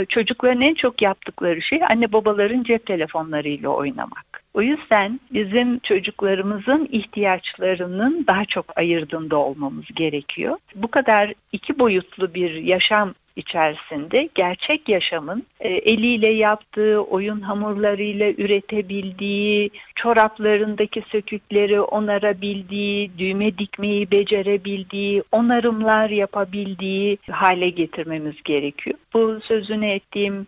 Çocukların 0.08 0.60
en 0.60 0.74
çok 0.74 1.02
yaptıkları 1.02 1.62
şey 1.62 1.80
anne 1.90 2.12
babaların 2.12 2.62
cep 2.62 2.86
telefonlarıyla 2.86 3.68
oynamak. 3.68 4.42
O 4.54 4.62
yüzden 4.62 5.20
bizim 5.30 5.78
çocuklarımızın 5.78 6.88
ihtiyaçlarının 6.92 8.24
daha 8.26 8.44
çok 8.44 8.78
ayırdığında 8.78 9.36
olmamız 9.36 9.84
gerekiyor. 9.94 10.56
Bu 10.74 10.88
kadar 10.88 11.32
iki 11.52 11.78
boyutlu 11.78 12.34
bir 12.34 12.54
yaşam 12.54 13.14
içerisinde 13.36 14.28
gerçek 14.34 14.88
yaşamın 14.88 15.46
e, 15.60 15.68
eliyle 15.68 16.28
yaptığı, 16.28 17.00
oyun 17.00 17.40
hamurlarıyla 17.40 18.30
üretebildiği, 18.30 19.70
çoraplarındaki 19.94 21.02
sökükleri 21.10 21.80
onarabildiği, 21.80 23.10
düğme 23.18 23.58
dikmeyi 23.58 24.10
becerebildiği, 24.10 25.22
onarımlar 25.32 26.10
yapabildiği 26.10 27.18
hale 27.30 27.70
getirmemiz 27.70 28.42
gerekiyor. 28.42 28.98
Bu 29.14 29.40
sözünü 29.40 29.86
ettiğim 29.86 30.46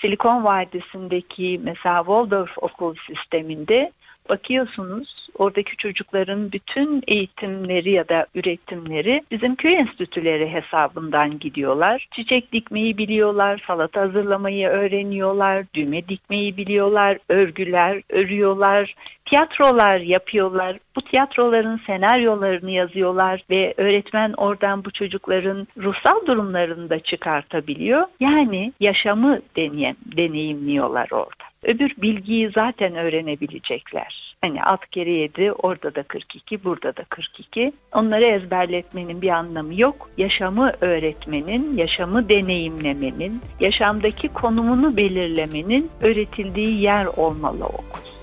Silikon 0.00 0.44
Vadisi'ndeki 0.44 1.60
mesela 1.62 1.98
Waldorf 1.98 2.58
okul 2.58 2.94
sisteminde 3.06 3.92
bakıyorsunuz 4.28 5.25
oradaki 5.38 5.76
çocukların 5.76 6.52
bütün 6.52 7.02
eğitimleri 7.08 7.90
ya 7.90 8.08
da 8.08 8.26
üretimleri 8.34 9.22
bizim 9.30 9.56
köy 9.56 9.74
enstitüleri 9.74 10.52
hesabından 10.52 11.38
gidiyorlar. 11.38 12.08
Çiçek 12.10 12.52
dikmeyi 12.52 12.98
biliyorlar, 12.98 13.64
salata 13.66 14.00
hazırlamayı 14.00 14.68
öğreniyorlar, 14.68 15.64
düğme 15.74 16.08
dikmeyi 16.08 16.56
biliyorlar, 16.56 17.18
örgüler 17.28 18.02
örüyorlar, 18.10 18.94
tiyatrolar 19.24 19.98
yapıyorlar. 19.98 20.78
Bu 20.96 21.02
tiyatroların 21.02 21.80
senaryolarını 21.86 22.70
yazıyorlar 22.70 23.42
ve 23.50 23.74
öğretmen 23.76 24.32
oradan 24.36 24.84
bu 24.84 24.90
çocukların 24.90 25.68
ruhsal 25.78 26.26
durumlarını 26.26 26.90
da 26.90 27.00
çıkartabiliyor. 27.00 28.06
Yani 28.20 28.72
yaşamı 28.80 29.40
deneyen, 29.56 29.96
deneyimliyorlar 30.16 31.08
orada. 31.10 31.45
Öbür 31.62 31.94
bilgiyi 31.98 32.50
zaten 32.54 32.94
öğrenebilecekler. 32.94 34.36
Hani 34.40 34.62
alt 34.62 34.86
kere 34.86 35.10
7, 35.10 35.52
orada 35.52 35.94
da 35.94 36.02
42, 36.02 36.64
burada 36.64 36.96
da 36.96 37.04
42. 37.08 37.72
Onları 37.92 38.24
ezberletmenin 38.24 39.22
bir 39.22 39.28
anlamı 39.28 39.80
yok. 39.80 40.10
Yaşamı 40.18 40.72
öğretmenin, 40.80 41.76
yaşamı 41.76 42.28
deneyimlemenin, 42.28 43.40
yaşamdaki 43.60 44.28
konumunu 44.28 44.96
belirlemenin 44.96 45.90
öğretildiği 46.00 46.80
yer 46.80 47.06
olmalı 47.06 47.64
okul. 47.64 48.15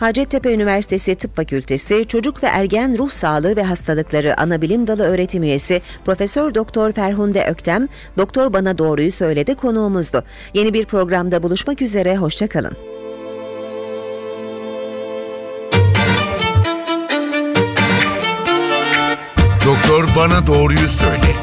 Hacettepe 0.00 0.54
Üniversitesi 0.54 1.14
Tıp 1.14 1.36
Fakültesi 1.36 2.04
Çocuk 2.08 2.42
ve 2.42 2.46
Ergen 2.46 2.98
Ruh 2.98 3.10
Sağlığı 3.10 3.56
ve 3.56 3.62
Hastalıkları 3.62 4.40
Anabilim 4.40 4.86
Dalı 4.86 5.02
öğretim 5.02 5.42
üyesi 5.42 5.82
Profesör 6.04 6.54
Doktor 6.54 6.92
Ferhunde 6.92 7.46
Öktem, 7.50 7.88
Doktor 8.18 8.52
Bana 8.52 8.78
Doğruyu 8.78 9.12
Söyledi 9.12 9.54
konuğumuzdu. 9.54 10.24
Yeni 10.54 10.74
bir 10.74 10.84
programda 10.84 11.42
buluşmak 11.42 11.82
üzere, 11.82 12.16
hoşçakalın. 12.16 12.76
Doktor 19.66 20.08
Bana 20.16 20.46
Doğruyu 20.46 20.88
Söyle 20.88 21.34